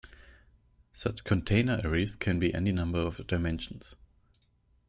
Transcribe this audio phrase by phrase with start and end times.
[0.91, 3.95] Such "container" arrays can be any number of dimensions.